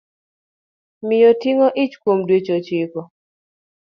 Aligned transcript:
Miyo 1.07 1.31
ting'o 1.41 1.67
ich 1.83 1.95
kuom 2.01 2.19
dweche 2.27 2.51
ochiko 2.59 3.01